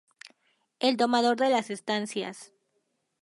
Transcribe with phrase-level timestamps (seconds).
[0.79, 2.51] El domador de las estancias.